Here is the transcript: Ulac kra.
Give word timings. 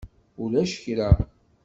Ulac 0.41 0.73
kra. 0.83 1.09